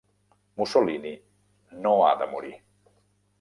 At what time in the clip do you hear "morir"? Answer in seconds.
2.33-2.51